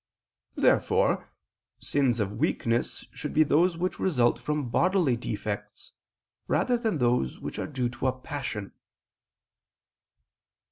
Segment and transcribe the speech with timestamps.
[0.55, 1.29] Therefore
[1.77, 5.91] sins of weakness should be those which result from bodily defects,
[6.47, 8.73] rather than those which are due to a passion.